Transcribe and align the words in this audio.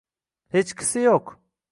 hechqisi 0.55 1.03
yo'q. 1.05 1.33